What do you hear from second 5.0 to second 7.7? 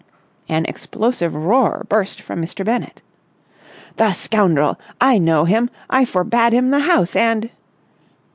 know him! I forbade him the house, and...."